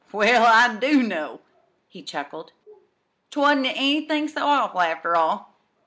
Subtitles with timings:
[0.11, 1.41] "Well, I do' know,"
[1.87, 2.53] he chuckled.
[3.29, 5.53] "'T wa'n't anythin' so awful, after all.